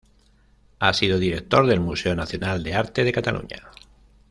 Ha 0.79 0.95
sido 0.95 1.19
director 1.19 1.67
del 1.67 1.79
Museo 1.79 2.15
Nacional 2.15 2.63
de 2.63 2.73
Arte 2.73 3.03
de 3.03 3.11
Cataluña. 3.11 3.69